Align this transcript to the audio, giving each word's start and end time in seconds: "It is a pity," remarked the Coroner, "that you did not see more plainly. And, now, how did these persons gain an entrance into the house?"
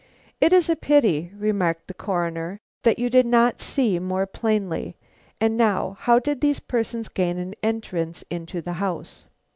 "It 0.39 0.51
is 0.51 0.67
a 0.67 0.75
pity," 0.75 1.31
remarked 1.37 1.87
the 1.87 1.93
Coroner, 1.93 2.59
"that 2.81 2.97
you 2.97 3.07
did 3.07 3.27
not 3.27 3.61
see 3.61 3.99
more 3.99 4.25
plainly. 4.25 4.97
And, 5.39 5.55
now, 5.55 5.95
how 5.99 6.17
did 6.17 6.41
these 6.41 6.59
persons 6.59 7.07
gain 7.07 7.37
an 7.37 7.53
entrance 7.61 8.23
into 8.31 8.61
the 8.63 8.73
house?" 8.81 9.27